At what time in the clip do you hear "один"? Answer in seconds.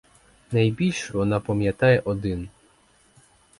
2.05-2.49